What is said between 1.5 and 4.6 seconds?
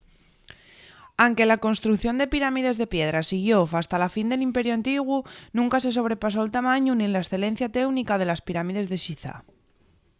la construcción de pirámides de piedra siguió fasta la fin del